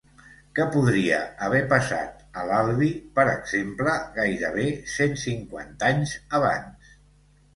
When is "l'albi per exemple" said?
2.51-3.93